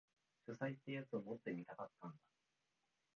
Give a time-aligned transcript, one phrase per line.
[0.47, 2.17] 書斎ってやつを持ってみたかったんだ